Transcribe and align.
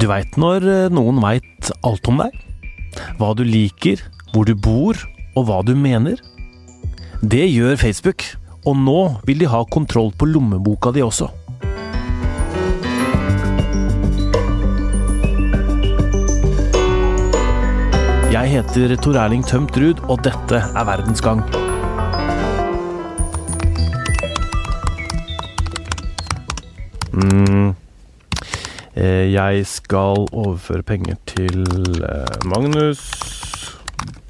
Du 0.00 0.06
veit 0.08 0.36
når 0.40 0.64
eh, 0.64 0.92
noen 0.96 1.18
veit 1.20 1.68
alt 1.84 2.08
om 2.08 2.22
deg? 2.22 2.36
Hva 3.18 3.34
du 3.36 3.42
liker, 3.44 4.00
hvor 4.32 4.46
du 4.48 4.54
bor, 4.56 4.96
og 5.36 5.44
hva 5.44 5.58
du 5.60 5.74
mener? 5.76 6.16
Det 7.20 7.42
gjør 7.50 7.76
Facebook, 7.76 8.24
og 8.64 8.78
nå 8.80 9.00
vil 9.28 9.42
de 9.42 9.50
ha 9.52 9.60
kontroll 9.68 10.08
på 10.16 10.30
lommeboka 10.30 10.94
di 10.96 11.04
også. 11.04 11.28
Jeg 18.32 18.54
heter 18.54 18.96
Tor 19.04 19.20
Erling 19.20 19.44
Tømt 19.44 19.76
Ruud, 19.76 20.00
og 20.08 20.24
dette 20.24 20.62
er 20.64 20.88
Verdensgang. 20.88 21.44
Mm. 27.12 27.76
Eh, 29.00 29.32
Jeg 29.32 29.64
skal 29.66 30.26
overføre 30.32 30.82
penger 30.84 31.16
til 31.30 31.64
eh, 32.04 32.40
Magnus 32.44 33.00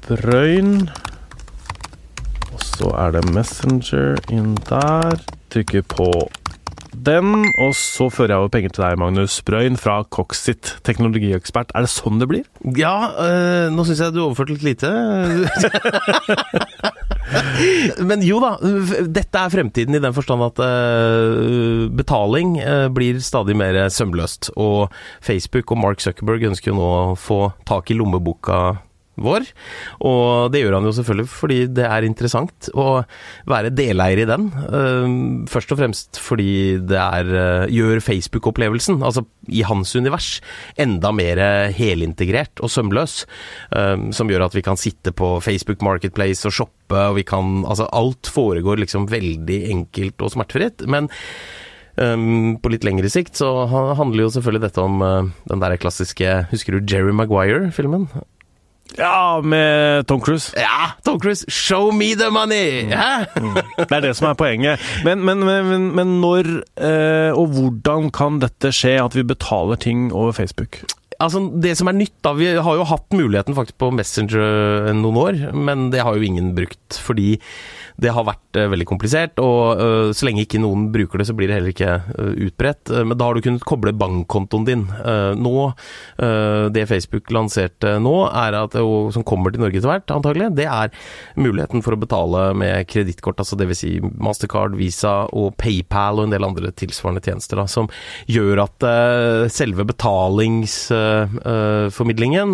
Brøyn. 0.07 0.85
Og 2.53 2.61
så 2.63 2.91
er 3.05 3.17
det 3.17 3.25
Messenger 3.35 4.15
inn 4.31 4.53
der. 4.69 5.19
Trykker 5.51 5.83
på 5.91 6.07
den, 7.01 7.45
og 7.63 7.71
så 7.75 8.09
fører 8.11 8.33
jeg 8.35 8.41
over 8.43 8.51
penger 8.53 8.71
til 8.75 8.83
deg, 8.83 8.97
Magnus 8.99 9.37
Brøyn, 9.47 9.77
fra 9.79 10.01
Coxit, 10.13 10.73
teknologiekspert. 10.85 11.71
Er 11.75 11.87
det 11.87 11.91
sånn 11.91 12.19
det 12.21 12.27
blir? 12.29 12.43
Ja, 12.77 12.93
øh, 13.15 13.67
nå 13.73 13.85
syns 13.87 14.03
jeg 14.03 14.13
du 14.15 14.21
overførte 14.25 14.53
litt 14.55 14.67
lite. 14.67 14.91
Men 18.09 18.23
jo 18.25 18.39
da, 18.43 18.55
dette 19.05 19.41
er 19.41 19.53
fremtiden 19.53 19.97
i 19.97 20.03
den 20.03 20.15
forstand 20.15 20.45
at 20.45 20.61
uh, 20.61 21.87
betaling 21.93 22.57
uh, 22.61 22.87
blir 22.93 23.19
stadig 23.23 23.57
mer 23.59 23.77
sømløst. 23.93 24.51
Og 24.59 24.91
Facebook 25.23 25.71
og 25.73 25.81
Mark 25.81 26.03
Zuckerberg 26.03 26.49
ønsker 26.51 26.71
jo 26.71 26.79
nå 26.79 26.87
å 26.91 27.19
få 27.19 27.43
tak 27.67 27.91
i 27.91 27.97
lommeboka 27.99 28.61
vår. 29.23 29.47
Og 30.07 30.51
det 30.53 30.63
gjør 30.63 30.77
han 30.77 30.87
jo 30.87 30.93
selvfølgelig 30.97 31.29
fordi 31.31 31.59
det 31.77 31.85
er 31.87 32.07
interessant 32.07 32.69
å 32.73 33.03
være 33.49 33.73
deleier 33.75 34.23
i 34.23 34.27
den. 34.29 34.49
Uh, 34.51 35.47
først 35.51 35.73
og 35.73 35.81
fremst 35.81 36.19
fordi 36.21 36.79
det 36.89 36.99
er, 36.99 37.31
uh, 37.31 37.71
gjør 37.71 38.03
Facebook-opplevelsen, 38.05 39.01
altså 39.05 39.25
i 39.51 39.63
hans 39.67 39.95
univers, 39.97 40.35
enda 40.79 41.13
mer 41.15 41.41
helintegrert 41.75 42.61
og 42.61 42.71
sømløs. 42.73 43.23
Uh, 43.73 44.11
som 44.15 44.29
gjør 44.31 44.47
at 44.47 44.57
vi 44.57 44.65
kan 44.65 44.79
sitte 44.79 45.13
på 45.15 45.35
Facebook 45.43 45.83
Marketplace 45.85 46.47
og 46.49 46.55
shoppe, 46.55 46.77
og 46.91 47.17
vi 47.19 47.27
kan 47.27 47.49
Altså 47.71 47.85
alt 47.95 48.27
foregår 48.27 48.81
liksom 48.81 49.05
veldig 49.11 49.57
enkelt 49.71 50.23
og 50.23 50.33
smertefritt. 50.33 50.83
Men 50.91 51.07
Um, 51.99 52.55
på 52.63 52.71
litt 52.71 52.85
lengre 52.87 53.09
sikt 53.11 53.35
så 53.35 53.49
handler 53.67 54.23
jo 54.23 54.33
selvfølgelig 54.33 54.63
dette 54.63 54.83
om 54.83 55.01
uh, 55.03 55.31
den 55.51 55.59
der 55.59 55.75
klassiske 55.81 56.37
Husker 56.51 56.77
du 56.77 56.87
Jerry 56.87 57.11
Maguire-filmen? 57.15 58.07
Ja, 58.97 59.41
med 59.43 60.07
Tom 60.07 60.21
Cruise. 60.21 60.51
Ja, 60.59 60.91
Tom 61.05 61.19
Cruise! 61.21 61.45
Show 61.51 61.91
me 61.95 62.11
the 62.19 62.29
money! 62.33 62.89
Hæ? 62.91 63.25
Mm. 63.39 63.59
Det 63.77 63.91
er 63.91 64.03
det 64.07 64.15
som 64.17 64.29
er 64.31 64.39
poenget. 64.39 64.81
Men, 65.05 65.23
men, 65.25 65.45
men, 65.47 65.91
men 65.95 66.15
når 66.23 66.49
eh, 66.81 67.31
og 67.31 67.53
hvordan 67.55 68.09
kan 68.15 68.41
dette 68.43 68.73
skje, 68.75 68.97
at 69.03 69.15
vi 69.15 69.23
betaler 69.27 69.79
ting 69.81 70.09
over 70.13 70.35
Facebook? 70.35 70.81
Altså, 71.21 71.43
Det 71.63 71.75
som 71.77 71.87
er 71.91 71.97
nytt, 71.99 72.15
da 72.25 72.33
Vi 72.33 72.47
har 72.57 72.79
jo 72.79 72.87
hatt 72.89 73.13
muligheten 73.13 73.55
faktisk 73.57 73.77
på 73.81 73.91
Messenger 73.93 74.89
noen 74.97 75.19
år, 75.21 75.41
men 75.53 75.89
det 75.93 76.01
har 76.01 76.17
jo 76.17 76.25
ingen 76.25 76.53
brukt. 76.57 76.97
Fordi 76.97 77.35
det 78.01 78.09
har 78.15 78.25
vært 78.25 78.57
uh, 78.57 78.65
veldig 78.71 78.87
komplisert, 78.89 79.39
og 79.41 79.77
uh, 79.77 80.09
så 80.15 80.25
lenge 80.27 80.41
ikke 80.45 80.61
noen 80.61 80.91
bruker 80.93 81.17
det, 81.21 81.27
så 81.29 81.35
blir 81.37 81.47
det 81.49 81.55
heller 81.59 81.73
ikke 81.73 81.93
uh, 82.01 82.33
utbredt. 82.47 82.83
men 83.05 83.17
da 83.17 83.23
har 83.27 83.33
du 83.37 83.41
kunnet 83.45 83.67
koble 83.67 83.91
bankkontoen 83.95 84.65
din. 84.65 84.87
nå, 85.37 85.73
Det 86.73 86.89
Facebook 86.89 87.31
lanserte 87.33 87.99
nå, 88.01 88.27
at, 88.31 88.75
og 88.79 89.13
som 89.13 89.23
kommer 89.27 89.51
til 89.51 89.61
Norge 89.61 89.77
etter 89.77 89.89
hvert, 89.91 90.11
antagelig, 90.13 90.55
det 90.57 90.67
er 90.69 90.89
muligheten 91.39 91.81
for 91.85 91.93
å 91.95 92.01
betale 92.01 92.53
med 92.57 92.87
kredittkort, 92.89 93.39
altså 93.41 93.55
dvs. 93.59 93.79
Si 93.81 93.91
Mastercard, 94.01 94.75
Visa 94.77 95.27
og 95.37 95.47
PayPal 95.61 96.19
og 96.19 96.25
en 96.27 96.33
del 96.35 96.45
andre 96.45 96.71
tilsvarende 96.77 97.23
tjenester, 97.25 97.55
da, 97.61 97.65
som 97.69 97.85
gjør 98.31 98.55
at 98.65 98.77
selve 99.53 99.83
betalingsformidlingen 99.89 102.49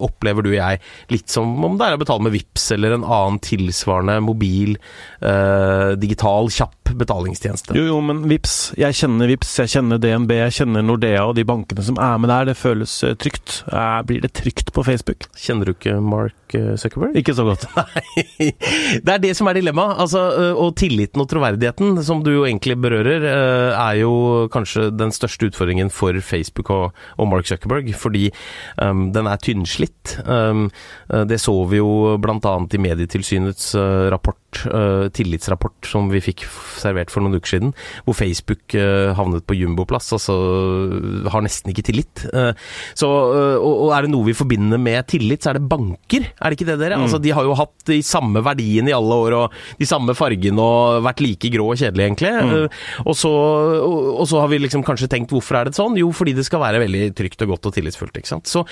opplever 0.00 0.42
du 0.44 0.50
og 0.52 0.58
jeg 0.58 0.80
litt 1.14 1.28
som 1.32 1.64
om 1.66 1.74
det 1.78 1.86
er 1.86 1.94
å 1.96 2.02
betale 2.02 2.24
med 2.26 2.34
VIPS 2.34 2.64
eller 2.76 2.90
en 2.96 3.06
annen 3.06 3.38
tilsvarende 3.44 4.16
mobil 4.24 4.70
eh, 5.20 5.96
digital, 6.00 6.50
kjapp 6.50 6.80
betalingstjeneste. 6.98 7.74
Jo, 7.76 7.86
jo, 7.90 7.98
men 8.04 8.22
Vips. 8.30 8.72
Jeg 8.78 8.96
kjenner 8.98 9.30
Vips, 9.30 9.52
jeg 9.62 9.72
kjenner 9.74 10.00
DNB, 10.02 10.32
jeg 10.44 10.56
kjenner 10.60 10.84
Nordea 10.84 11.24
og 11.28 11.36
de 11.38 11.44
bankene 11.46 11.84
som 11.86 11.98
er 12.02 12.20
med 12.20 12.32
der. 12.32 12.50
Det 12.50 12.56
føles 12.58 12.94
uh, 13.06 13.14
trygt. 13.20 13.60
Uh, 13.70 14.00
blir 14.06 14.22
det 14.24 14.32
trygt 14.38 14.72
på 14.74 14.84
Facebook? 14.86 15.28
Kjenner 15.38 15.70
du 15.70 15.74
ikke 15.74 15.98
Mark 16.02 16.56
uh, 16.56 16.74
Zuckerberg? 16.80 17.16
Ikke 17.20 17.34
så 17.36 17.46
godt. 17.48 17.66
Nei. 17.78 18.50
Det 19.00 19.14
er 19.14 19.22
det 19.22 19.34
som 19.38 19.50
er 19.50 19.60
dilemmaet. 19.60 19.98
Altså, 20.04 20.24
og 20.60 20.74
tilliten 20.80 21.22
og 21.22 21.28
troverdigheten, 21.30 22.00
som 22.06 22.24
du 22.24 22.32
jo 22.32 22.46
egentlig 22.48 22.76
berører, 22.80 23.24
er 23.70 23.98
jo 24.00 24.48
kanskje 24.52 24.88
den 24.94 25.12
største 25.14 25.50
utfordringen 25.50 25.90
for 25.92 26.16
Facebook 26.24 26.70
og, 26.74 26.96
og 27.18 27.30
Mark 27.30 27.48
Zuckerberg. 27.50 27.90
Fordi 27.98 28.28
um, 28.80 29.08
den 29.14 29.28
er 29.30 29.40
tynnslitt. 29.42 30.16
Um, 30.26 30.68
det 31.30 31.40
så 31.42 31.54
vi 31.70 31.80
jo 31.80 32.16
bl.a. 32.20 32.54
i 32.70 32.82
Medietilsynets 32.82 33.72
rapport, 34.12 34.59
tillitsrapport, 35.16 35.78
som 35.88 36.10
vi 36.12 36.22
fikk 36.24 36.44
servert 36.80 37.12
for 37.12 37.24
noen 37.24 37.38
uker 37.38 37.54
siden, 37.54 37.72
hvor 38.06 38.16
Facebook 38.18 38.74
havnet 39.16 39.46
på 39.48 39.56
jumboplass. 39.58 40.10
Altså 40.16 40.36
har 41.30 41.44
nesten 41.44 41.72
ikke 41.72 41.84
tillit. 41.90 42.24
Så, 42.98 43.08
og 43.08 43.92
er 43.94 44.06
det 44.06 44.12
noe 44.12 44.28
vi 44.28 44.36
forbinder 44.36 44.80
med 44.80 45.08
tillit, 45.10 45.44
så 45.44 45.52
er 45.52 45.60
det 45.60 45.68
banker. 45.70 46.28
Er 46.38 46.50
det 46.50 46.58
ikke 46.58 46.68
det, 46.70 46.78
dere? 46.82 46.98
Mm. 46.98 47.06
Altså, 47.06 47.20
de 47.22 47.34
har 47.36 47.46
jo 47.46 47.56
hatt 47.58 47.86
de 47.90 48.00
samme 48.06 48.42
verdiene 48.44 48.92
i 48.92 48.96
alle 48.96 49.20
år, 49.26 49.36
og 49.40 49.80
de 49.80 49.88
samme 49.88 50.14
fargene, 50.18 50.60
og 50.60 51.04
vært 51.06 51.22
like 51.24 51.52
grå 51.52 51.70
og 51.72 51.80
kjedelige, 51.80 52.10
egentlig. 52.10 52.32
Mm. 52.50 53.06
Og, 53.06 53.12
så, 53.18 53.32
og, 53.80 53.98
og, 54.16 54.24
så, 54.30 54.42
har 54.42 54.52
vi 54.52 54.62
liksom 54.62 54.84
kanskje 54.86 55.10
tenkt 55.12 55.34
hvorfor 55.34 55.60
er 55.60 55.70
det 55.70 55.78
sånn? 55.78 55.98
Jo, 56.00 56.10
fordi 56.16 56.36
det 56.36 56.46
skal 56.48 56.64
være 56.64 56.82
veldig 56.84 57.10
trygt 57.18 57.46
og 57.46 57.54
godt 57.54 57.70
og 57.70 57.76
tillitsfullt, 57.76 58.20
ikke 58.20 58.34
sant. 58.34 58.50
Så 58.50 58.64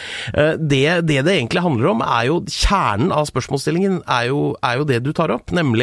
det 0.58 0.88
det, 1.08 1.22
det 1.26 1.34
egentlig 1.34 1.62
handler 1.64 1.92
om, 1.92 2.02
er 2.04 2.28
jo 2.28 2.40
kjernen 2.48 3.12
av 3.14 3.28
spørsmålsstillingen, 3.28 4.00
er 4.08 4.28
jo, 4.30 4.40
er 4.64 4.80
jo 4.80 4.86
det 4.88 5.00
du 5.04 5.12
tar 5.16 5.32
opp. 5.34 5.52
Nemlig 5.54 5.77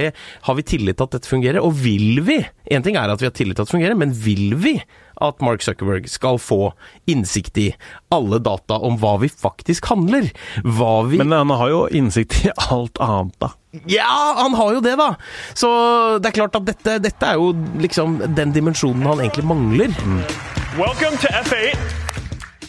har 0.47 0.57
vi 0.57 0.65
tillit 0.67 0.97
til 0.99 1.07
at 1.07 1.17
dette 1.17 1.29
fungerer, 1.29 1.61
og 1.63 1.75
vil 1.81 2.21
vi? 2.25 2.39
En 2.71 2.85
ting 2.85 2.97
er 2.99 3.11
at 3.11 3.21
vi 3.21 3.27
har 3.29 3.35
tillit 3.35 3.57
til 3.57 3.65
at 3.65 3.69
det 3.69 3.77
fungerer, 3.77 3.99
men 3.99 4.13
vil 4.13 4.55
vi 4.61 4.77
at 5.23 5.41
Mark 5.45 5.63
Zuckerberg 5.63 6.09
skal 6.11 6.39
få 6.41 6.73
innsikt 7.07 7.57
i 7.61 7.69
alle 8.11 8.39
data 8.43 8.77
om 8.83 8.97
hva 8.99 9.15
vi 9.21 9.29
faktisk 9.31 9.87
handler? 9.91 10.27
Hva 10.63 11.05
vi 11.07 11.21
Men 11.21 11.31
han 11.31 11.53
har 11.55 11.71
jo 11.71 11.85
innsikt 11.87 12.41
i 12.45 12.51
alt 12.67 12.99
annet, 12.99 13.35
da. 13.39 13.53
Ja, 13.91 14.07
han 14.39 14.55
har 14.55 14.77
jo 14.77 14.83
det, 14.83 14.95
da! 14.99 15.15
Så 15.53 15.69
det 16.19 16.31
er 16.31 16.37
klart 16.39 16.55
at 16.59 16.67
dette, 16.67 16.99
dette 17.03 17.31
er 17.31 17.39
jo 17.39 17.51
liksom 17.79 18.21
den 18.35 18.53
dimensjonen 18.55 19.07
han 19.07 19.23
egentlig 19.23 19.47
mangler. 19.47 19.95
Mm. 20.03 20.23
Welcome 20.79 21.17
to 21.23 21.27
F8. 21.27 21.79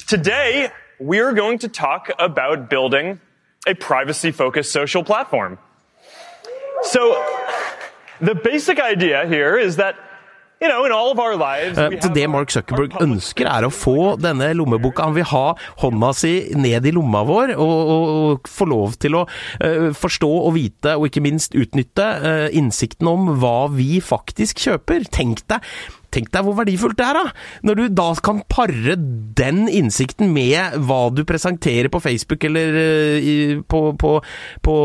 Today 0.07 0.69
we 1.01 1.21
are 1.21 1.33
going 1.33 1.59
to 1.59 1.69
talk 1.69 2.11
about 2.19 2.71
building 2.71 3.21
a 3.67 3.75
privacy-focused 3.75 4.71
social 4.71 5.05
platform. 5.05 5.59
So 6.97 7.13
the 8.25 8.35
basic 8.35 8.79
idea 8.81 9.27
here 9.27 9.59
is 9.61 9.77
that 9.77 9.97
så 12.01 12.09
det 12.15 12.23
Mark 12.33 12.49
Zuckerberg 12.49 12.95
ønsker, 13.05 13.45
er 13.45 13.67
å 13.67 13.69
få 13.69 14.15
denne 14.17 14.49
lommeboka. 14.57 15.05
Han 15.05 15.13
vil 15.19 15.27
ha 15.29 15.51
hånda 15.83 16.15
si 16.17 16.31
ned 16.57 16.89
i 16.89 16.95
lomma 16.97 17.21
vår 17.29 17.53
og, 17.59 17.75
og, 17.77 18.07
og 18.15 18.49
få 18.49 18.69
lov 18.71 18.97
til 18.97 19.19
å 19.21 19.27
uh, 19.27 19.91
forstå 19.93 20.31
og 20.39 20.55
vite, 20.57 20.97
og 20.97 21.11
ikke 21.11 21.25
minst 21.27 21.53
utnytte, 21.61 22.09
uh, 22.25 22.49
innsikten 22.57 23.13
om 23.13 23.35
hva 23.43 23.69
vi 23.75 24.01
faktisk 24.01 24.65
kjøper. 24.65 25.05
Tenk 25.13 25.45
deg 25.53 25.61
Tenk 26.17 26.33
deg 26.33 26.47
hvor 26.47 26.57
verdifullt 26.57 26.97
det 26.99 27.07
er, 27.07 27.21
da! 27.21 27.33
Når 27.67 27.79
du 27.79 27.85
da 28.01 28.09
kan 28.25 28.41
pare 28.49 28.97
den 29.37 29.67
innsikten 29.69 30.33
med 30.33 30.79
hva 30.89 31.01
du 31.13 31.23
presenterer 31.29 31.91
på 31.93 32.01
Facebook 32.01 32.47
eller 32.49 32.79
uh, 32.81 33.61
på, 33.69 33.83
på, 34.01 34.13
på, 34.65 34.77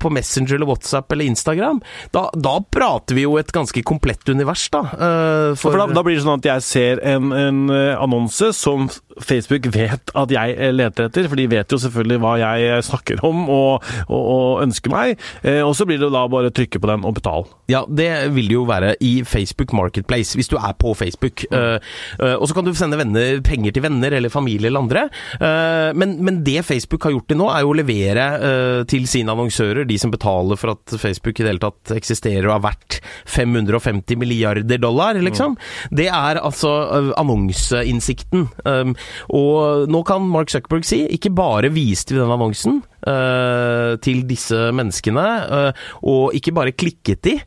på, 0.00 0.12
Messenger 0.14 0.58
eller 0.58 0.68
WhatsApp 0.68 1.12
eller 1.12 1.32
Instagram. 1.32 1.80
Da, 2.14 2.26
da, 2.36 2.58
prater 2.74 3.16
vi 3.16 3.24
jo 3.24 3.38
et 3.40 3.52
ganske 3.54 3.80
komplett 3.86 4.28
univers, 4.28 4.66
da. 4.72 4.84
For, 4.94 5.58
for 5.64 5.80
da, 5.80 5.88
da, 5.96 6.04
blir 6.04 6.18
det 6.18 6.24
sånn 6.24 6.38
at 6.38 6.48
jeg 6.48 6.66
ser 6.66 7.02
en, 7.06 7.32
en 7.34 7.62
annonse 7.72 8.52
som 8.56 8.86
Facebook 9.22 9.68
vet 9.74 10.12
at 10.14 10.32
jeg 10.34 10.74
leter 10.74 11.08
etter, 11.08 11.28
for 11.30 11.38
de 11.38 11.46
vet 11.50 11.70
jo 11.70 11.78
selvfølgelig 11.80 12.20
hva 12.22 12.34
jeg 12.40 12.86
snakker 12.88 13.22
om 13.26 13.44
og, 13.46 13.84
og, 14.08 14.22
og 14.22 14.62
ønsker 14.64 14.92
meg. 14.92 15.20
Eh, 15.42 15.60
og 15.64 15.74
så 15.78 15.86
blir 15.88 16.00
det 16.00 16.10
da 16.14 16.24
bare 16.30 16.50
å 16.50 16.54
trykke 16.54 16.80
på 16.80 16.90
den 16.90 17.06
og 17.06 17.16
betale. 17.18 17.48
Ja, 17.70 17.84
det 17.88 18.10
vil 18.34 18.50
det 18.50 18.56
jo 18.58 18.66
være 18.68 18.94
i 19.04 19.12
Facebook 19.24 19.72
Marketplace, 19.76 20.36
hvis 20.36 20.50
du 20.50 20.56
er 20.58 20.74
på 20.76 20.92
Facebook. 20.98 21.46
Mm. 21.50 21.80
Uh, 22.20 22.34
og 22.36 22.48
så 22.48 22.56
kan 22.56 22.66
du 22.66 22.74
sende 22.76 22.98
venner, 23.00 23.38
penger 23.44 23.74
til 23.74 23.84
venner 23.86 24.12
eller 24.18 24.32
familie 24.32 24.68
eller 24.68 24.84
andre. 24.84 25.06
Uh, 25.40 25.94
men, 25.96 26.18
men, 26.24 26.42
det 26.44 26.64
Facebook 26.66 27.06
har 27.06 27.14
gjort 27.14 27.28
til 27.30 27.40
nå, 27.40 27.48
er 27.48 27.64
jo 27.64 27.72
å 27.72 27.78
levere 27.78 28.26
uh, 28.42 28.80
til 28.90 29.06
sine 29.10 29.32
annonsører, 29.32 29.86
de 29.88 29.96
som 30.00 30.12
betaler 30.12 30.60
for 30.60 30.74
at 30.74 30.96
Facebook 31.00 31.40
i 31.40 31.46
det 31.46 31.54
hele 31.54 31.64
tatt 31.64 31.94
eksisterer 31.96 32.50
og 32.50 32.58
er 32.58 32.66
verdt 32.66 32.98
550 33.32 34.20
milliarder 34.20 34.82
dollar, 34.82 35.16
liksom. 35.24 35.56
Mm. 35.56 35.96
Det 36.02 36.08
er 36.10 36.42
altså 36.42 36.74
annonseinnsikten. 37.20 38.48
Um, 38.68 38.92
Og 39.34 39.90
nå 39.90 40.02
kan 40.08 40.24
Mark 40.30 40.52
Zuckerberg 40.52 40.86
si 40.88 41.02
ikke 41.16 41.32
bare 41.34 41.72
viste 41.74 42.14
vi 42.14 42.22
den 42.22 42.34
annonsen 42.34 42.80
uh, 43.06 43.96
til 44.04 44.24
disse 44.28 44.68
menneskene, 44.76 45.26
uh, 45.48 45.84
og 46.02 46.36
ikke 46.38 46.54
bare 46.56 46.76
klikket 46.76 47.24
de, 47.26 47.38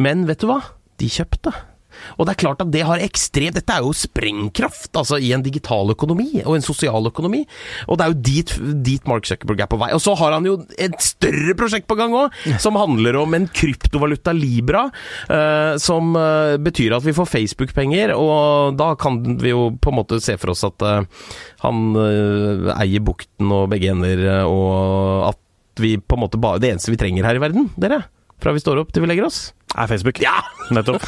men 0.00 0.26
vet 0.28 0.42
du 0.42 0.50
hva? 0.50 0.60
De 1.00 1.08
kjøpte. 1.10 1.54
Og 2.18 2.26
det 2.26 2.34
er 2.34 2.42
klart 2.44 2.62
at 2.64 2.72
det 2.72 2.86
har 2.86 3.02
ekstremt 3.02 3.56
Dette 3.56 3.74
er 3.74 3.84
jo 3.84 3.92
sprengkraft 3.96 4.96
altså 4.96 5.18
i 5.20 5.32
en 5.34 5.42
digital 5.44 5.92
økonomi 5.92 6.42
og 6.44 6.56
en 6.56 6.64
sosial 6.64 7.08
økonomi. 7.08 7.42
Og 7.88 7.98
det 7.98 8.04
er 8.04 8.12
jo 8.12 8.20
dit, 8.30 8.52
dit 8.86 9.08
Mark 9.10 9.26
Zuckerberg 9.28 9.64
er 9.64 9.70
på 9.70 9.78
vei. 9.80 9.90
Og 9.96 10.02
så 10.04 10.14
har 10.18 10.36
han 10.36 10.46
jo 10.46 10.58
et 10.80 10.96
større 11.02 11.56
prosjekt 11.58 11.88
på 11.90 11.96
gang 11.98 12.14
òg, 12.16 12.36
som 12.62 12.78
handler 12.78 13.18
om 13.20 13.36
en 13.36 13.48
kryptovaluta 13.60 14.34
Libra, 14.36 14.86
uh, 15.30 15.74
som 15.80 16.14
uh, 16.16 16.56
betyr 16.62 16.96
at 16.96 17.06
vi 17.06 17.16
får 17.16 17.30
Facebook-penger, 17.30 18.14
og 18.16 18.78
da 18.80 18.92
kan 19.00 19.20
vi 19.40 19.52
jo 19.52 19.70
på 19.80 19.92
en 19.92 20.00
måte 20.00 20.20
se 20.22 20.36
for 20.40 20.54
oss 20.54 20.64
at 20.68 20.86
uh, 20.86 21.26
han 21.64 21.94
eier 22.76 23.02
bukten 23.04 23.50
og 23.54 23.68
begge 23.72 23.92
ender, 23.92 24.24
og 24.48 25.30
at 25.30 25.82
vi 25.82 25.96
på 25.98 26.16
en 26.16 26.24
måte 26.24 26.40
bare 26.40 26.60
Det 26.60 26.72
eneste 26.72 26.92
vi 26.92 26.98
trenger 27.00 27.26
her 27.26 27.38
i 27.38 27.42
verden, 27.42 27.70
dere, 27.80 28.02
fra 28.40 28.54
vi 28.56 28.62
står 28.62 28.80
opp 28.82 28.92
til 28.92 29.04
vi 29.04 29.10
legger 29.10 29.28
oss 29.28 29.50
er 29.76 29.90
Facebook. 29.90 30.20
Ja! 30.22 30.40
Nettopp. 30.74 31.04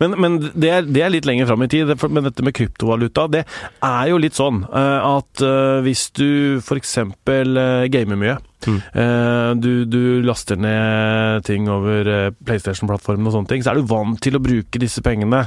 men, 0.00 0.16
men 0.20 0.38
det, 0.54 0.70
er, 0.70 0.86
det, 0.86 1.02
er, 1.02 1.12
litt 1.12 1.28
lenger 1.28 1.48
fram 1.50 1.64
i 1.64 1.70
tid. 1.72 1.92
Men 2.08 2.28
dette 2.28 2.44
med 2.46 2.56
kryptovaluta, 2.56 3.26
det 3.32 3.44
er 3.84 4.04
jo 4.10 4.20
litt 4.20 4.38
sånn 4.38 4.62
at 4.68 5.42
hvis 5.84 6.08
du 6.16 6.28
f.eks. 6.62 6.94
gamer 7.26 8.18
mye 8.18 8.38
mm. 8.38 8.80
du, 9.60 9.72
du, 9.88 10.00
laster 10.24 10.58
ned 10.60 11.44
ting 11.48 11.68
over 11.72 12.32
PlayStation-plattformen 12.48 13.28
og 13.28 13.36
sånne 13.36 13.52
ting, 13.52 13.64
så 13.64 13.72
er 13.72 13.80
du 13.80 13.90
vant 13.90 14.20
til 14.24 14.38
å 14.38 14.42
bruke 14.42 14.80
disse 14.80 15.04
pengene. 15.04 15.44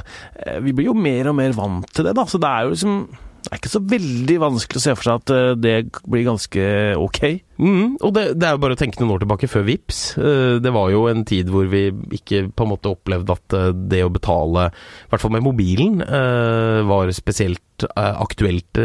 Vi 0.62 0.74
blir 0.76 0.92
jo 0.92 0.96
mer 0.98 1.32
og 1.32 1.38
mer 1.40 1.54
vant 1.58 1.90
til 1.90 2.08
det, 2.08 2.16
da. 2.18 2.26
Så 2.30 2.40
det 2.42 2.50
er 2.50 2.66
jo 2.66 2.74
liksom 2.76 2.96
det 3.42 3.50
er 3.50 3.58
ikke 3.58 3.72
så 3.72 3.80
veldig 3.90 4.34
vanskelig 4.38 4.78
å 4.78 4.82
se 4.84 4.92
for 4.94 5.06
seg 5.06 5.18
at 5.18 5.32
eh, 5.34 5.54
det 5.58 5.74
blir 6.06 6.26
ganske 6.28 6.66
ok. 7.02 7.20
Mm, 7.62 7.96
og 7.98 8.12
det, 8.14 8.24
det, 8.38 8.46
er 8.46 8.54
jo 8.54 8.60
bare 8.62 8.76
å 8.76 8.78
tenke 8.78 9.02
noen 9.02 9.16
år 9.16 9.24
tilbake, 9.24 9.50
før 9.50 9.66
VIPS. 9.66 9.98
Eh, 10.22 10.54
det 10.62 10.72
var 10.74 10.92
jo 10.94 11.02
en 11.10 11.24
tid 11.28 11.50
hvor 11.50 11.66
vi 11.72 11.88
ikke 12.18 12.44
på 12.54 12.66
en 12.66 12.72
måte 12.72 12.92
opplevde 12.94 13.34
at 13.34 13.58
eh, 13.58 13.68
det 13.90 14.04
å 14.06 14.12
betale, 14.14 14.68
i 14.70 15.10
hvert 15.10 15.24
fall 15.24 15.34
med 15.34 15.46
mobilen, 15.46 16.00
var 16.88 17.10
spesielt 17.14 17.84
aktuelt. 17.96 18.78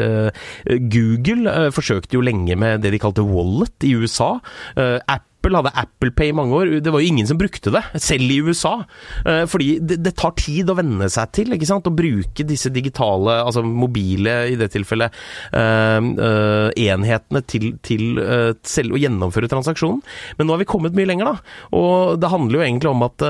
Google 0.91 1.69
forsøkte 1.75 2.17
jo 2.17 2.23
lenge 2.25 2.57
med 2.59 2.81
det 2.83 2.91
de 2.93 3.01
kalte 3.01 3.25
wallet 3.25 3.85
i 3.85 3.93
USA. 3.99 4.37
App 4.77 5.27
Apple 5.47 5.61
hadde 5.61 5.71
Apple 5.79 6.11
Pay 6.11 6.31
i 6.31 6.35
mange 6.35 6.55
år. 6.55 6.71
Det 6.83 6.91
var 6.91 7.01
jo 7.01 7.11
ingen 7.11 7.27
som 7.27 7.39
brukte 7.39 7.71
det, 7.71 7.83
selv 8.03 8.31
i 8.31 8.39
USA. 8.43 8.83
Eh, 9.25 9.45
fordi 9.47 9.77
det, 9.79 10.15
tar 10.17 10.33
tid 10.39 10.69
å 10.69 10.75
venne 10.77 11.07
seg 11.11 11.31
til 11.35 11.55
ikke 11.55 11.69
sant? 11.69 11.87
å 11.87 11.93
bruke 11.93 12.43
disse 12.47 12.71
digitale, 12.73 13.37
altså 13.45 13.63
mobile 13.63 14.33
i 14.51 14.55
det 14.59 14.69
tilfellet, 14.73 15.13
uh, 15.53 16.01
uh, 16.01 16.69
enhetene 16.73 17.41
til, 17.47 17.69
til 17.85 18.19
selv 18.65 18.95
å 18.95 18.99
gjennomføre 18.99 19.49
transaksjonen. 19.51 20.01
Men 20.37 20.47
nå 20.47 20.55
har 20.55 20.61
vi 20.61 20.67
kommet 20.69 20.95
mye 20.97 21.07
lenger, 21.07 21.29
da. 21.29 21.55
Og 21.77 22.17
det 22.19 22.31
handler 22.31 22.59
jo 22.59 22.65
egentlig 22.65 22.91
om 22.91 23.05
at 23.05 23.25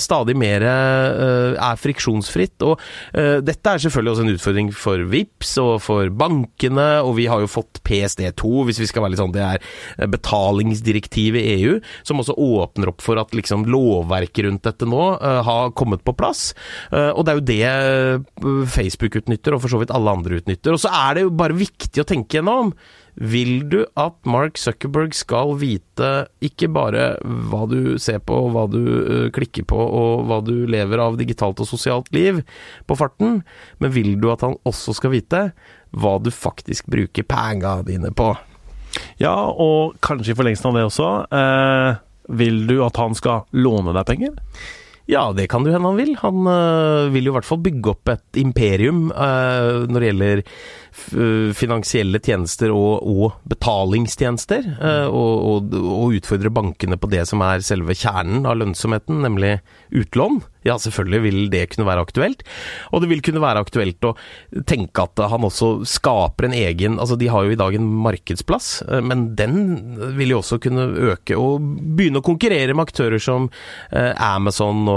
stadig 0.00 0.36
mer 0.38 0.64
er 0.64 1.80
friksjonsfritt. 1.80 2.64
Og 2.66 2.80
dette 3.44 3.72
er 3.72 3.82
selvfølgelig 3.82 4.14
også 4.14 4.24
en 4.24 4.34
utfordring 4.34 4.70
for 4.76 5.04
VIPS 5.10 5.54
og 5.62 5.72
for 5.84 6.12
bankene, 6.14 6.88
og 7.04 7.16
vi 7.18 7.28
har 7.30 7.42
jo 7.42 7.50
fått 7.50 7.82
PSD2, 7.86 8.54
hvis 8.70 8.82
vi 8.84 8.88
skal 8.90 9.04
være 9.04 9.16
litt 9.16 9.22
sånn, 9.22 9.34
det 9.34 9.44
er 9.44 10.12
betalingsdirektiv 10.14 10.93
direktiv 10.94 11.38
i 11.38 11.44
EU 11.58 11.76
som 12.06 12.20
også 12.20 12.36
åpner 12.40 12.92
opp 12.92 13.04
for 13.04 13.20
at 13.20 13.34
liksom 13.36 13.66
lovverket 13.70 14.46
rundt 14.48 14.66
dette 14.66 14.88
nå 14.88 15.04
uh, 15.20 15.40
har 15.46 15.72
kommet 15.78 16.04
på 16.06 16.16
plass. 16.16 16.52
Uh, 16.92 17.12
og 17.12 17.24
det 17.24 17.32
er 17.32 17.38
jo 17.38 17.46
det 17.50 17.62
eh, 17.68 18.66
Facebook 18.70 19.20
utnytter, 19.20 19.54
og 19.54 19.64
for 19.64 19.72
så 19.72 19.80
vidt 19.80 19.94
alle 19.94 20.12
andre 20.14 20.40
utnytter. 20.40 20.74
Og 20.74 20.82
så 20.82 20.92
er 20.92 21.16
det 21.16 21.24
jo 21.26 21.34
bare 21.34 21.56
viktig 21.56 22.02
å 22.02 22.06
tenke 22.08 22.38
gjennom. 22.38 22.72
Vil 23.14 23.68
du 23.70 23.84
at 24.00 24.16
Mark 24.26 24.58
Zuckerberg 24.58 25.14
skal 25.14 25.54
vite 25.60 26.08
ikke 26.42 26.66
bare 26.74 27.12
hva 27.22 27.62
du 27.70 27.94
ser 28.02 28.18
på, 28.26 28.40
hva 28.50 28.64
du 28.70 29.30
klikker 29.34 29.66
på 29.70 29.78
og 29.78 30.24
hva 30.26 30.40
du 30.42 30.64
lever 30.66 31.02
av 31.02 31.20
digitalt 31.20 31.62
og 31.62 31.70
sosialt 31.70 32.10
liv 32.16 32.42
på 32.90 32.98
farten, 32.98 33.44
men 33.78 33.94
vil 33.94 34.16
du 34.18 34.32
at 34.34 34.42
han 34.42 34.58
også 34.66 34.96
skal 34.98 35.14
vite 35.14 35.44
hva 35.94 36.16
du 36.18 36.32
faktisk 36.34 36.90
bruker 36.90 37.26
penga 37.30 37.78
dine 37.86 38.10
på? 38.10 38.32
Ja, 39.20 39.34
og 39.50 39.96
kanskje 40.04 40.34
i 40.34 40.38
forlengelsen 40.38 40.70
av 40.70 40.78
det 40.78 40.86
også. 40.88 41.10
Eh, 41.40 42.00
vil 42.40 42.64
du 42.68 42.78
at 42.84 42.98
han 43.00 43.16
skal 43.18 43.44
låne 43.56 43.94
deg 43.96 44.08
penger? 44.08 44.38
Ja, 45.10 45.26
det 45.36 45.50
kan 45.52 45.66
det 45.66 45.74
hende 45.74 45.90
han 45.90 45.98
vil. 46.00 46.14
Han 46.22 46.46
øh, 46.48 47.12
vil 47.12 47.28
jo 47.28 47.34
i 47.34 47.36
hvert 47.36 47.48
fall 47.48 47.60
bygge 47.64 47.92
opp 47.92 48.08
et 48.14 48.40
imperium 48.40 49.10
øh, 49.12 49.84
når 49.90 50.00
det 50.00 50.10
gjelder 50.10 50.42
finansielle 51.58 52.20
tjenester 52.22 52.70
og, 52.70 53.02
og 53.02 53.32
betalingstjenester, 53.50 54.68
øh, 54.78 55.08
og, 55.10 55.32
og, 55.48 55.74
og, 55.80 56.14
utfordre 56.14 56.52
bankene 56.54 56.96
på 56.96 57.10
det 57.10 57.24
som 57.28 57.42
er 57.42 57.64
selve 57.66 57.96
kjernen 57.98 58.46
av 58.46 58.60
lønnsomheten, 58.60 59.18
nemlig 59.26 59.56
utlån 59.90 60.38
ja, 60.64 60.76
selvfølgelig 60.80 61.20
vil 61.26 61.38
det 61.52 61.66
kunne 61.72 61.86
være 61.86 62.04
aktuelt. 62.06 62.42
Og 62.92 63.02
det 63.02 63.10
vil 63.10 63.22
kunne 63.24 63.42
være 63.42 63.60
aktuelt 63.64 64.06
å 64.08 64.14
tenke 64.68 65.04
at 65.04 65.20
han 65.30 65.44
også 65.44 65.70
skaper 65.88 66.48
en 66.48 66.56
egen 66.56 66.96
Altså, 67.04 67.18
de 67.20 67.28
har 67.28 67.44
jo 67.44 67.52
i 67.52 67.58
dag 67.58 67.74
en 67.76 67.86
markedsplass, 68.04 68.68
eh, 68.88 69.02
men 69.04 69.26
den 69.36 69.56
vil 70.16 70.32
jo 70.32 70.40
også 70.40 70.60
kunne 70.62 70.86
øke 71.12 71.36
og 71.36 71.64
begynne 71.98 72.22
å 72.22 72.24
konkurrere 72.24 72.72
med 72.72 72.86
aktører 72.86 73.20
som 73.20 73.50
eh, 73.90 74.12
Amazon 74.16 74.86
og 74.88 74.93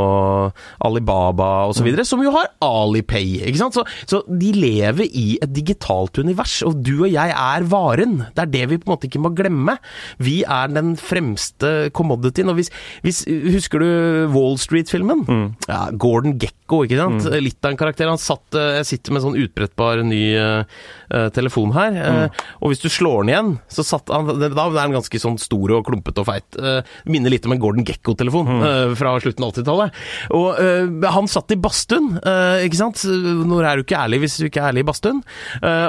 Alibaba 0.87 1.67
osv., 1.71 1.89
mm. 1.91 2.03
som 2.07 2.23
jo 2.23 2.33
har 2.35 2.51
Alipay, 2.63 3.37
ikke 3.47 3.61
sant. 3.61 3.77
Så, 3.77 3.85
så 4.09 4.21
de 4.27 4.53
lever 4.55 5.07
i 5.07 5.27
et 5.41 5.53
digitalt 5.53 6.17
univers, 6.21 6.59
og 6.67 6.79
du 6.85 6.95
og 7.03 7.11
jeg 7.11 7.33
er 7.33 7.67
varen. 7.69 8.19
Det 8.35 8.45
er 8.45 8.53
det 8.53 8.65
vi 8.71 8.81
på 8.81 8.89
en 8.89 8.95
måte 8.95 9.09
ikke 9.09 9.23
må 9.23 9.33
glemme. 9.37 9.77
Vi 10.23 10.39
er 10.43 10.71
den 10.73 10.95
fremste 10.99 11.91
commodityen. 11.95 12.51
Og 12.51 12.59
hvis, 12.61 12.71
hvis 13.05 13.25
Husker 13.27 13.81
du 13.81 13.89
Wall 14.33 14.57
Street-filmen? 14.61 15.25
Mm 15.27 15.47
ja, 15.67 15.87
Gordon 15.99 16.37
Gekko, 16.39 16.56
ikke 16.67 16.99
sant. 16.99 17.25
Mm. 17.25 17.35
Litt 17.45 17.65
av 17.65 17.71
en 17.71 17.79
karakter. 17.79 18.09
Han 18.11 18.19
satt, 18.21 18.45
eh, 18.55 18.77
jeg 18.79 18.87
sitter 18.91 19.13
med 19.13 19.21
en 19.21 19.25
sånn 19.27 19.39
utbrettbar 19.43 20.01
ny 20.07 20.21
uh, 20.35 21.29
telefon 21.33 21.71
her, 21.71 21.95
mm. 21.95 22.39
og 22.59 22.71
hvis 22.71 22.81
du 22.83 22.89
slår 22.91 23.23
den 23.23 23.31
igjen, 23.31 23.51
så 23.71 23.85
satt 23.87 24.11
han 24.11 24.27
Da 24.27 24.65
er 24.65 24.73
den 24.75 24.95
ganske 24.97 25.21
sånn 25.21 25.37
stor 25.39 25.71
og 25.77 25.85
klumpete 25.87 26.23
og 26.23 26.27
feit. 26.27 26.59
Uh, 26.59 26.81
minner 27.07 27.31
litt 27.31 27.47
om 27.47 27.55
en 27.55 27.61
Gordon 27.61 27.87
Gekko-telefon 27.87 28.49
mm. 28.49 28.63
uh, 28.65 28.95
fra 28.99 29.15
slutten 29.23 29.45
av 29.45 29.53
80-tallet. 29.55 30.01
Og 30.37 31.05
han 31.17 31.29
satt 31.31 31.53
i 31.53 31.59
badstuen, 31.59 32.17
ikke 32.65 32.79
sant. 32.79 33.01
Når 33.07 33.67
er 33.67 33.77
du 33.77 33.85
ikke 33.85 33.99
ærlig 33.99 34.21
hvis 34.23 34.37
du 34.41 34.47
ikke 34.47 34.61
er 34.61 34.71
ærlig 34.71 34.83
i 34.83 34.87
badstuen? 34.87 35.21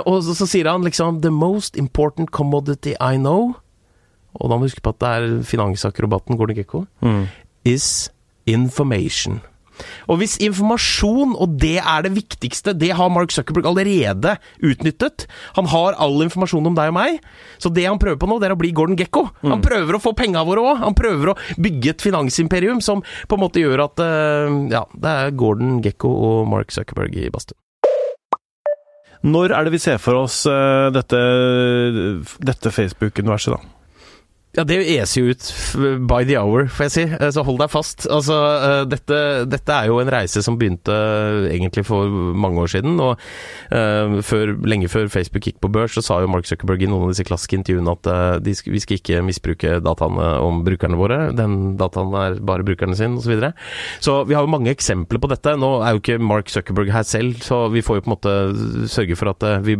og 0.08 0.20
så, 0.24 0.34
så, 0.36 0.46
sier 0.48 0.68
han 0.70 0.86
liksom 0.86 1.20
The 1.24 1.32
most 1.34 1.76
important 1.80 2.30
commodity 2.34 2.94
I 3.00 3.18
know, 3.18 3.52
og 4.38 4.50
da 4.50 4.56
må 4.56 4.66
du 4.66 4.70
huske 4.70 4.84
på 4.84 4.94
at 4.94 5.00
det 5.02 5.10
er 5.10 5.42
finansakrobaten 5.46 6.38
Gordon 6.38 6.58
Gekko, 6.58 6.84
mm. 7.02 7.24
is 7.68 8.08
information. 8.48 9.40
Og 10.08 10.20
hvis 10.20 10.38
informasjon, 10.44 11.34
og 11.38 11.58
det 11.60 11.76
er 11.82 12.04
det 12.06 12.14
viktigste, 12.16 12.74
det 12.78 12.92
har 12.98 13.12
Mark 13.12 13.32
Zuckerberg 13.34 13.68
allerede 13.70 14.36
utnyttet. 14.64 15.26
Han 15.58 15.70
har 15.72 15.98
all 16.00 16.18
informasjon 16.24 16.70
om 16.70 16.78
deg 16.78 16.92
og 16.92 16.98
meg, 16.98 17.20
så 17.62 17.72
det 17.74 17.86
han 17.88 18.00
prøver 18.00 18.20
på 18.20 18.30
nå, 18.30 18.40
det 18.40 18.50
er 18.50 18.56
å 18.56 18.60
bli 18.60 18.72
Gordon 18.76 18.98
Gekko. 18.98 19.28
Mm. 19.42 19.54
Han 19.54 19.64
prøver 19.64 19.98
å 19.98 20.02
få 20.02 20.14
penga 20.18 20.44
våre 20.48 20.64
òg. 20.64 20.82
Han 20.82 20.98
prøver 20.98 21.32
å 21.32 21.38
bygge 21.60 21.94
et 21.94 22.04
finansimperium 22.04 22.82
som 22.84 23.02
på 23.02 23.38
en 23.38 23.44
måte 23.44 23.62
gjør 23.62 23.86
at 23.88 24.02
uh, 24.02 24.58
Ja, 24.72 24.84
det 24.92 25.14
er 25.14 25.38
Gordon 25.38 25.80
Gekko 25.84 26.10
og 26.10 26.44
Mark 26.50 26.74
Zuckerberg 26.74 27.16
i 27.18 27.30
badstue. 27.32 27.58
Når 29.26 29.50
er 29.50 29.66
det 29.66 29.74
vi 29.74 29.80
ser 29.82 29.98
for 29.98 30.20
oss 30.20 30.44
uh, 30.46 30.92
dette, 30.94 31.18
dette 32.38 32.70
Facebook-universet, 32.74 33.56
da? 33.56 33.77
Ja, 34.56 34.64
det 34.64 34.78
eser 34.80 35.20
jo 35.20 35.34
ut 35.34 35.44
by 36.08 36.22
the 36.24 36.38
hour, 36.40 36.70
får 36.72 36.86
jeg 36.86 36.92
si. 36.94 37.02
Eh, 37.18 37.30
så 37.34 37.42
hold 37.44 37.58
deg 37.60 37.68
fast. 37.68 38.06
Altså, 38.08 38.36
eh, 38.56 38.84
dette, 38.88 39.18
dette, 39.44 39.74
er 39.74 39.90
jo 39.90 39.98
en 40.00 40.08
reise 40.08 40.40
som 40.44 40.56
begynte 40.56 40.94
eh, 40.94 41.50
egentlig 41.52 41.84
for 41.84 42.08
mange 42.32 42.62
år 42.64 42.72
siden. 42.72 42.96
Og 42.96 43.20
uh, 43.68 44.16
før, 44.24 44.54
lenge 44.68 44.88
før 44.88 45.10
Facebook 45.12 45.44
gikk 45.44 45.58
på 45.60 45.70
børs, 45.72 45.92
så 45.98 46.02
sa 46.04 46.18
jo 46.22 46.30
Mark 46.32 46.48
Zuckerberg 46.48 46.82
i 46.82 46.88
noen 46.88 47.06
av 47.06 47.12
disse 47.12 47.26
klassiske 47.28 47.58
intervjuene 47.58 47.92
at 47.92 48.08
uh, 48.08 48.38
de, 48.40 48.54
vi 48.72 48.80
skal 48.80 48.96
ikke 48.96 49.20
misbruke 49.26 49.76
dataene 49.84 50.30
om 50.40 50.62
brukerne 50.66 50.98
våre. 50.98 51.20
Den 51.36 51.76
dataen 51.78 52.16
er 52.16 52.40
bare 52.40 52.66
brukerne 52.66 52.96
sin, 52.96 53.18
osv. 53.20 53.28
Så, 53.28 53.34
videre. 53.34 53.52
så 54.00 54.16
vi 54.24 54.32
har 54.32 54.46
jo 54.46 54.54
mange 54.54 54.72
eksempler 54.72 55.20
på 55.20 55.28
dette. 55.28 55.52
Nå 55.60 55.74
er 55.82 55.92
jo 55.92 56.00
ikke 56.00 56.18
Mark 56.24 56.48
Zuckerberg 56.48 56.94
her 56.94 57.04
selv, 57.04 57.36
så 57.44 57.66
vi 57.74 57.84
får 57.84 58.00
jo 58.00 58.06
på 58.06 58.10
en 58.10 58.16
måte 58.16 58.88
sørge 58.88 59.20
for 59.20 59.34
at 59.34 59.44
uh, 59.44 59.58
vi, 59.60 59.76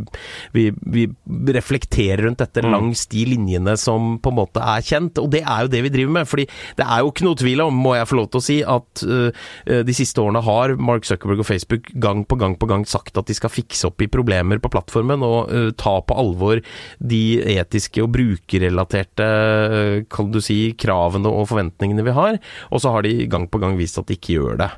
vi, 0.53 0.69
vi 0.85 1.09
reflekterer 1.57 2.27
rundt 2.29 2.45
dette 2.45 2.61
mm. 2.61 2.71
langs 2.77 3.09
de 3.09 3.25
linjene 3.33 3.79
som 3.81 4.19
på 4.21 4.35
en 4.35 4.41
måte 4.43 4.58
måte 4.59 4.67
er 4.67 4.85
kjent, 4.85 5.19
og 5.23 5.31
det 5.33 5.43
er 5.45 5.65
jo 5.65 5.73
det 5.73 5.83
vi 5.87 5.93
driver 5.93 6.13
med. 6.13 6.29
fordi 6.29 6.47
det 6.77 6.85
er 6.85 7.01
jo 7.03 7.13
ikke 7.13 7.27
noe 7.27 7.39
tvil 7.39 7.63
om, 7.63 7.75
må 7.75 7.95
jeg 7.97 8.09
få 8.09 8.19
lov 8.19 8.29
til 8.31 8.41
å 8.41 8.45
si, 8.45 8.59
at 8.63 9.03
uh, 9.07 9.83
de 9.85 9.95
siste 9.97 10.21
årene 10.21 10.43
har 10.45 10.77
Mark 10.77 11.07
Zuckerberg 11.07 11.43
og 11.43 11.49
Facebook 11.49 11.91
gang 11.95 12.25
på 12.25 12.39
gang 12.39 12.57
på 12.59 12.69
gang 12.69 12.85
sagt 12.87 13.19
at 13.19 13.29
de 13.29 13.37
skal 13.37 13.53
fikse 13.53 13.89
opp 13.89 14.03
i 14.03 14.11
problemer 14.11 14.59
på 14.59 14.71
plattformen 14.73 15.23
og 15.23 15.53
uh, 15.53 15.71
ta 15.79 15.99
på 16.03 16.19
alvor 16.19 16.63
de 16.99 17.23
etiske 17.59 18.03
og 18.03 18.13
brukerrelaterte 18.17 19.29
uh, 19.29 19.97
kan 20.11 20.33
du 20.33 20.41
si, 20.45 20.75
kravene 20.79 21.31
og 21.31 21.49
forventningene 21.51 22.05
vi 22.07 22.17
har, 22.17 22.39
og 22.73 22.83
så 22.83 22.93
har 22.95 23.07
de 23.07 23.29
gang 23.31 23.49
på 23.51 23.61
gang 23.63 23.77
vist 23.79 23.99
at 24.01 24.09
de 24.09 24.17
ikke 24.19 24.37
gjør 24.39 24.59
det. 24.61 24.69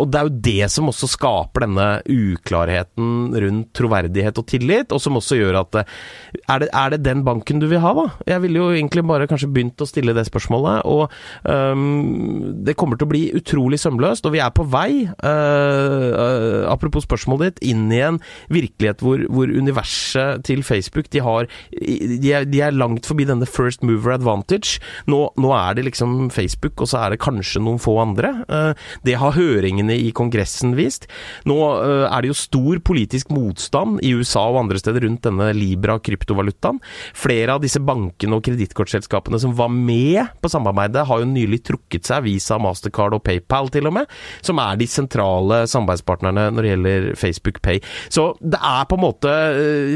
Og 0.00 0.08
det 0.10 0.18
er 0.18 0.26
jo 0.26 0.40
det 0.44 0.68
som 0.72 0.88
også 0.90 1.08
skaper 1.10 1.64
denne 1.64 1.86
uklarheten 2.10 3.34
rundt 3.42 3.70
troverdighet 3.76 4.38
og 4.40 4.46
tillit, 4.50 4.94
og 4.94 5.02
som 5.02 5.18
også 5.18 5.38
gjør 5.38 5.60
at 5.62 5.80
er 5.80 6.62
det, 6.62 6.68
er 6.72 6.92
det 6.94 7.00
den 7.04 7.24
banken 7.26 7.62
du 7.62 7.66
vil 7.70 7.82
ha, 7.82 7.92
da? 7.96 8.06
Jeg 8.30 8.44
ville 8.44 8.60
jo 8.60 8.70
egentlig 8.74 9.04
bare 9.10 9.28
kanskje 9.30 9.50
begynt 9.52 9.82
å 9.82 9.88
stille 9.88 10.14
det 10.16 10.26
spørsmålet, 10.28 10.86
og 10.88 11.10
um, 11.44 12.54
det 12.64 12.76
kommer 12.78 12.98
til 12.98 13.08
å 13.08 13.12
bli 13.12 13.22
utrolig 13.36 13.80
sømløst, 13.82 14.26
og 14.26 14.34
vi 14.36 14.42
er 14.42 14.52
på 14.54 14.66
vei, 14.70 15.04
uh, 15.06 16.08
uh, 16.14 16.62
apropos 16.70 17.06
spørsmålet 17.06 17.50
ditt, 17.50 17.62
inn 17.72 17.88
i 17.92 18.02
en 18.06 18.20
virkelighet 18.52 19.02
hvor, 19.04 19.22
hvor 19.32 19.50
universet 19.50 20.44
til 20.46 20.64
Facebook 20.66 21.10
de, 21.14 21.22
har, 21.24 21.48
de, 21.72 22.32
er, 22.32 22.46
de 22.48 22.62
er 22.64 22.76
langt 22.76 23.08
forbi 23.08 23.26
denne 23.28 23.48
first 23.48 23.84
mover 23.86 24.14
advantage. 24.16 24.78
Nå, 25.10 25.22
nå, 25.40 25.52
er 25.56 25.78
det 25.78 25.86
liksom 25.88 26.30
Facebook, 26.34 26.78
og 26.80 26.90
så 26.90 27.04
er 27.04 27.14
det 27.14 27.22
kanskje 27.22 27.62
noen 27.64 27.80
få 27.82 27.96
andre. 28.02 28.34
Uh, 28.50 28.72
det 29.06 29.18
har 29.20 29.36
høringene 29.36 29.96
i 29.98 30.10
Kongressen 30.16 30.76
vist. 30.78 31.08
Nå 31.48 31.56
er 31.80 32.22
det 32.22 32.30
jo 32.30 32.36
stor 32.36 32.80
politisk 32.84 33.30
motstand 33.34 34.00
i 34.06 34.12
USA 34.16 34.42
og 34.50 34.60
andre 34.64 34.80
steder 34.80 35.04
rundt 35.06 35.24
denne 35.26 35.50
Libra-kryptovalutaen. 35.56 36.80
Flere 37.16 37.56
av 37.56 37.64
disse 37.64 37.82
bankene 37.82 38.38
og 38.38 38.44
kredittkortselskapene 38.46 38.99
som 39.04 39.56
var 39.56 39.68
med 39.68 40.26
på 40.42 40.50
samarbeidet, 40.52 41.06
har 41.06 41.22
jo 41.22 41.28
nylig 41.28 41.62
trukket 41.64 42.06
seg, 42.06 42.24
Visa, 42.24 42.58
Mastercard 42.58 43.14
og 43.14 43.24
PayPal 43.24 43.70
til 43.70 43.86
og 43.86 43.96
med, 44.00 44.06
som 44.42 44.58
er 44.58 44.76
de 44.80 44.86
sentrale 44.90 45.64
samarbeidspartnerne 45.70 46.50
når 46.54 46.62
det 46.62 46.72
gjelder 46.74 47.10
Facebook 47.18 47.60
Pay. 47.62 47.80
Så 48.08 48.34
det 48.40 48.60
er 48.60 48.86
på 48.88 48.96
en 48.96 49.04
måte 49.04 49.30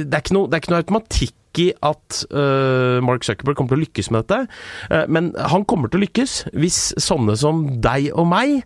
Det 0.04 0.12
er 0.12 0.22
ikke 0.22 0.36
noe, 0.36 0.48
er 0.50 0.62
ikke 0.62 0.72
noe 0.72 0.84
automatikk 0.84 1.34
i 1.62 1.68
at 1.84 2.20
uh, 2.34 2.98
Mark 3.04 3.24
Zuckerberg 3.26 3.58
kommer 3.58 3.74
til 3.74 3.80
å 3.80 3.84
lykkes 3.84 4.10
med 4.12 4.24
dette, 4.24 4.40
uh, 4.90 5.04
men 5.12 5.30
han 5.52 5.66
kommer 5.68 5.90
til 5.90 6.00
å 6.00 6.04
lykkes 6.04 6.36
hvis 6.56 6.80
sånne 7.02 7.36
som 7.40 7.64
deg 7.84 8.10
og 8.12 8.28
meg 8.30 8.56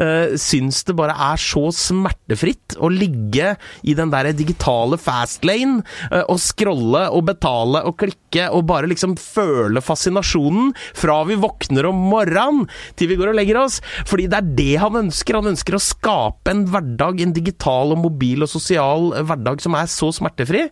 uh, 0.00 0.34
syns 0.40 0.84
det 0.86 0.96
bare 0.98 1.16
er 1.30 1.40
så 1.42 1.66
smertefritt 1.74 2.76
å 2.78 2.90
ligge 2.92 3.54
i 3.82 3.96
den 3.98 4.12
der 4.14 4.30
digitale 4.36 4.98
fastlane 5.00 5.82
uh, 6.12 6.22
og 6.22 6.38
scrolle 6.42 7.06
og 7.10 7.26
betale 7.32 7.82
og 7.86 7.98
klikke 8.04 8.25
og 8.50 8.66
bare 8.68 8.90
liksom 8.90 9.16
føle 9.20 9.82
fascinasjonen 9.84 10.72
fra 10.96 11.22
vi 11.28 11.38
våkner 11.40 11.88
om 11.90 12.04
morgenen 12.10 12.66
til 12.98 13.10
vi 13.10 13.18
går 13.18 13.32
og 13.32 13.38
legger 13.38 13.60
oss. 13.62 13.80
Fordi 14.08 14.28
det 14.30 14.40
er 14.40 14.52
det 14.60 14.74
han 14.82 15.00
ønsker. 15.04 15.40
Han 15.40 15.52
ønsker 15.52 15.76
å 15.76 15.82
skape 15.82 16.52
en 16.52 16.66
hverdag, 16.72 17.22
en 17.22 17.34
digital 17.36 17.94
og 17.96 18.02
mobil 18.04 18.46
og 18.46 18.52
sosial 18.52 19.12
hverdag 19.16 19.62
som 19.64 19.76
er 19.78 19.90
så 19.90 20.12
smertefri 20.14 20.66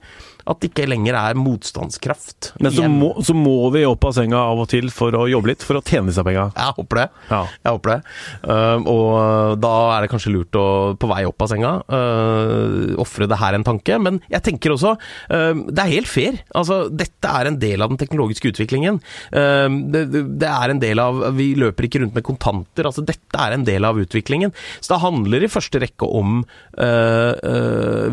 at 0.44 0.61
det 0.61 0.71
ikke 0.71 0.87
lenger 0.88 1.16
er 1.16 1.38
motstandskraft. 1.40 2.52
Men 2.61 2.75
så 2.75 2.88
må, 2.90 3.11
så 3.25 3.35
må, 3.37 3.56
vi 3.73 3.85
opp 3.88 4.04
av 4.04 4.14
senga 4.16 4.42
av 4.50 4.61
og 4.61 4.68
til 4.68 4.90
for 4.92 5.16
å 5.16 5.25
jobbe 5.30 5.50
litt, 5.50 5.64
for 5.64 5.78
å 5.78 5.83
tjene 5.85 6.11
disse 6.11 6.25
penga. 6.26 6.50
Jeg 6.52 6.76
håper 6.78 7.00
det. 7.00 7.06
Ja. 7.30 7.40
Jeg 7.64 7.76
håper 7.78 7.92
det. 7.94 7.99
Uh, 8.44 8.88
og 8.92 9.56
da 9.62 9.73
er 9.94 10.04
det 10.04 10.11
kanskje 10.12 10.35
lurt 10.35 10.59
å, 10.61 10.66
på 11.00 11.09
vei 11.09 11.23
opp 11.28 11.47
av 11.47 11.50
senga, 11.52 11.73
uh, 11.88 12.92
ofre 13.00 13.28
det 13.30 13.40
her 13.40 13.56
en 13.56 13.64
tanke. 13.66 13.99
Men 14.04 14.21
jeg 14.33 14.44
tenker 14.50 14.75
også, 14.76 14.94
uh, 15.33 15.64
det 15.71 15.87
er 15.87 15.94
helt 15.94 16.12
fair. 16.12 16.40
Altså, 16.52 16.85
dette 16.92 17.33
er 17.33 17.49
en 17.49 17.53
del 17.62 17.84
av 17.84 17.92
den 17.92 18.00
teknologiske 18.00 18.52
utviklingen. 18.52 19.00
Uh, 19.34 19.68
det, 19.90 20.49
er 20.49 20.73
en 20.73 20.82
del 20.82 21.00
av 21.02 21.23
Vi 21.37 21.52
løper 21.58 21.88
ikke 21.88 22.02
rundt 22.02 22.16
med 22.16 22.26
kontanter. 22.26 22.88
Altså, 22.88 23.04
dette 23.06 23.40
er 23.40 23.56
en 23.56 23.66
del 23.66 23.87
av 23.87 23.99
utviklingen. 24.00 24.54
Så 24.80 24.94
det 24.94 25.02
handler 25.04 25.44
i 25.44 25.52
første 25.52 25.80
rekke 25.82 26.08
om 26.08 26.42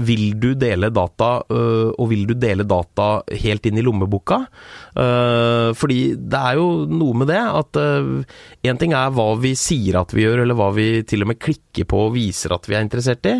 Vil 0.07 0.25
du 0.39 0.51
dele 0.59 0.89
data, 0.93 1.29
og 1.49 2.09
vil 2.11 2.25
du 2.29 2.33
dele 2.37 2.65
data 2.67 3.07
helt 3.43 3.65
inn 3.67 3.79
i 3.79 3.83
lommeboka? 3.85 4.37
Fordi 5.77 5.99
det 6.15 6.41
er 6.41 6.59
jo 6.59 6.67
noe 6.89 7.17
med 7.21 7.31
det 7.31 7.41
at 7.41 7.79
én 8.67 8.79
ting 8.81 8.95
er 8.97 9.13
hva 9.15 9.29
vi 9.41 9.53
sier 9.59 9.99
at 10.01 10.13
vi 10.15 10.25
gjør, 10.25 10.43
eller 10.43 10.57
hva 10.57 10.69
vi 10.75 10.87
til 11.07 11.25
og 11.25 11.31
med 11.31 11.41
klikker 11.41 11.87
på 11.89 12.05
og 12.07 12.15
viser 12.15 12.55
at 12.55 12.67
vi 12.69 12.77
er 12.77 12.85
interessert 12.85 13.27
i, 13.29 13.37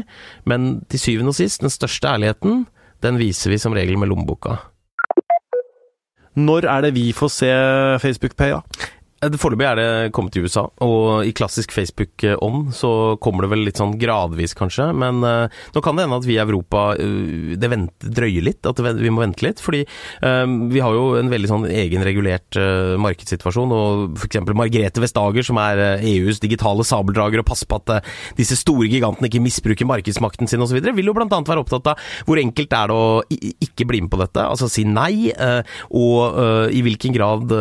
men 0.49 0.81
til 0.91 1.01
syvende 1.01 1.33
og 1.33 1.37
sist, 1.37 1.61
den 1.63 1.73
største 1.73 2.09
ærligheten, 2.11 2.65
den 3.01 3.17
viser 3.21 3.53
vi 3.53 3.61
som 3.61 3.75
regel 3.75 3.97
med 3.99 4.11
lommeboka. 4.11 4.59
Når 6.35 6.67
er 6.69 6.81
det 6.81 6.95
vi 6.95 7.11
får 7.11 7.27
se 7.27 7.51
Facebook 7.99 8.35
Pay, 8.37 8.51
da? 8.51 8.61
Eh, 9.21 9.35
foreløpig 9.37 9.67
er 9.67 9.77
det 9.77 10.13
kommet 10.15 10.33
til 10.33 10.47
USA, 10.47 10.63
og 10.81 11.27
i 11.27 11.33
klassisk 11.37 11.73
Facebook-ånd 11.75 12.71
så 12.73 12.91
kommer 13.21 13.45
det 13.45 13.51
vel 13.51 13.65
litt 13.67 13.77
sånn 13.77 13.93
gradvis, 14.01 14.55
kanskje. 14.57 14.87
Men 14.97 15.21
uh, 15.21 15.45
nå 15.75 15.83
kan 15.85 15.97
det 15.97 16.07
hende 16.07 16.17
at 16.17 16.25
vi 16.25 16.37
i 16.37 16.41
Europa 16.41 16.85
uh, 16.97 17.53
det 17.61 17.69
venter, 17.69 18.13
drøyer 18.17 18.47
litt, 18.47 18.65
at 18.65 18.81
vi 18.81 19.13
må 19.13 19.21
vente 19.21 19.45
litt. 19.45 19.61
Fordi 19.61 19.83
uh, 19.85 20.45
vi 20.71 20.81
har 20.81 20.97
jo 20.97 21.19
en 21.19 21.29
veldig 21.31 21.51
sånn 21.51 21.67
egenregulert 21.69 22.57
markedssituasjon, 23.01 23.75
og 23.75 24.17
f.eks. 24.17 24.41
Margrethe 24.57 25.03
Vestager, 25.03 25.45
som 25.45 25.59
er 25.61 26.01
EUs 26.07 26.41
digitale 26.41 26.85
sabeldrager 26.87 27.43
og 27.43 27.47
passer 27.47 27.69
på 27.69 27.77
at 27.77 28.09
disse 28.37 28.57
store 28.59 28.89
gigantene 28.89 29.29
ikke 29.29 29.43
misbruker 29.43 29.89
markedsmakten 29.89 30.49
sin 30.49 30.63
osv., 30.63 30.81
vil 30.81 31.11
jo 31.11 31.15
bl.a. 31.15 31.27
være 31.29 31.61
opptatt 31.61 31.91
av 31.93 32.01
hvor 32.27 32.41
enkelt 32.41 32.73
er 32.75 32.89
det 32.89 32.97
å 32.97 33.21
ikke 33.67 33.87
bli 33.89 34.01
med 34.03 34.11
på 34.11 34.19
dette, 34.21 34.43
altså 34.43 34.69
si 34.71 34.83
nei, 34.87 35.31
og 35.97 36.71
i 36.73 36.81
hvilken 36.85 37.15
grad 37.15 37.53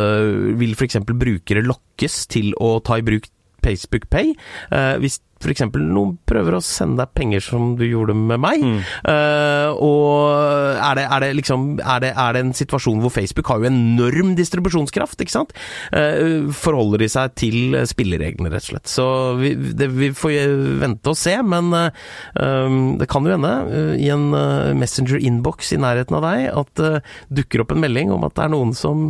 vil 0.59 0.75
f.eks. 0.75 0.99
bruke 1.07 1.50
brukere 1.51 1.67
lokkes 1.67 2.25
til 2.31 2.53
å 2.59 2.79
ta 2.83 2.99
i 2.99 3.05
bruk 3.05 3.29
Facebook 3.61 4.09
Pay. 4.09 4.33
Uh, 4.71 4.97
hvis 5.01 5.21
f.eks. 5.41 5.63
noen 5.73 6.19
prøver 6.29 6.53
å 6.53 6.61
sende 6.61 7.01
deg 7.01 7.13
penger 7.17 7.41
som 7.41 7.71
du 7.77 7.81
gjorde 7.87 8.13
med 8.13 8.37
meg, 8.43 8.61
mm. 8.61 8.75
uh, 9.09 9.73
og 9.73 10.77
er 10.77 10.99
det, 10.99 11.05
er 11.07 11.23
det, 11.23 11.29
liksom 11.39 11.63
er 11.79 12.03
det, 12.03 12.11
er 12.13 12.35
det, 12.35 12.43
en 12.45 12.53
situasjon 12.53 13.01
hvor 13.01 13.13
Facebook 13.13 13.49
har 13.49 13.61
jo 13.61 13.71
enorm 13.71 14.35
distribusjonskraft, 14.37 15.17
ikke 15.21 15.33
sant? 15.33 15.55
Uh, 15.89 16.49
forholder 16.53 17.01
de 17.01 17.09
seg 17.09 17.33
til 17.41 17.77
spillereglene, 17.89 18.53
rett 18.53 18.67
og 18.67 18.75
slett. 18.75 18.93
Så 18.93 19.07
vi, 19.41 19.55
det, 19.57 19.89
vi 19.97 20.11
får 20.13 20.53
vente 20.81 21.13
og 21.13 21.17
se, 21.17 21.33
men 21.41 21.73
det 21.73 23.09
kan 23.09 23.25
jo 23.25 23.33
hende, 23.33 23.53
i 23.97 24.09
en 24.13 24.29
Messenger-innboks 24.77 25.73
i 25.73 25.81
nærheten 25.81 26.17
av 26.17 26.25
deg, 26.27 26.47
at 26.61 26.71
det 26.77 26.93
dukker 27.41 27.65
opp 27.65 27.73
en 27.73 27.81
melding 27.81 28.13
om 28.13 28.25
at 28.27 28.37
det 28.37 28.45
er 28.45 28.53
noen 28.53 28.73
som 28.77 29.09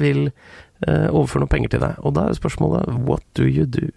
vil 0.00 0.30
Eh, 0.84 1.06
overføre 1.08 1.44
noen 1.44 1.52
penger 1.52 1.74
til 1.74 1.84
deg. 1.84 2.00
Og 2.04 2.16
da 2.16 2.28
er 2.28 2.36
spørsmålet 2.36 2.90
what 3.08 3.24
do 3.38 3.46
you 3.48 3.64
do? 3.64 3.88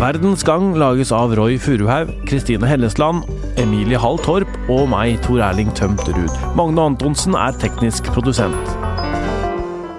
Verdens 0.00 0.40
Gang 0.48 0.72
lages 0.80 1.10
av 1.12 1.34
Roy 1.36 1.58
Furuhaug, 1.60 2.08
Kristine 2.28 2.64
Hellesland, 2.64 3.26
Emilie 3.60 4.00
Hall 4.00 4.16
Torp 4.24 4.48
og 4.72 4.86
meg, 4.88 5.18
Tor 5.26 5.42
Erling 5.44 5.72
Tømt 5.76 6.06
Ruud. 6.08 6.38
Magne 6.56 6.86
Antonsen 6.92 7.36
er 7.36 7.56
teknisk 7.60 8.08
produsent. 8.14 8.72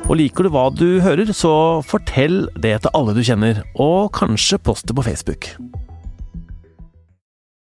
Og 0.10 0.18
liker 0.18 0.48
du 0.48 0.52
hva 0.54 0.66
du 0.74 1.00
hører, 1.06 1.30
så 1.38 1.54
fortell 1.86 2.48
det 2.60 2.80
til 2.82 2.98
alle 2.98 3.14
du 3.16 3.22
kjenner, 3.24 3.62
og 3.78 4.10
kanskje 4.18 4.60
post 4.66 4.90
det 4.90 4.98
på 4.98 5.06
Facebook. 5.06 5.54